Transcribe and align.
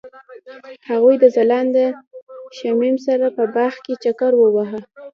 هغوی 0.89 1.15
د 1.19 1.25
ځلانده 1.35 1.85
شمیم 2.57 2.95
سره 3.07 3.25
په 3.37 3.43
باغ 3.55 3.73
کې 3.85 3.93
چکر 4.03 4.31
وواهه. 4.37 4.79